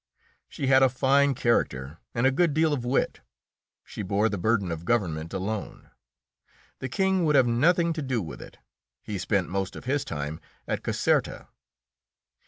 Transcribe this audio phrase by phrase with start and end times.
[0.49, 3.21] She had a fine character and a good deal of wit.
[3.83, 5.91] She bore the burden of government alone.
[6.79, 8.57] The King would have nothing to do with it;
[9.03, 11.49] he spent most of his time at Caserta.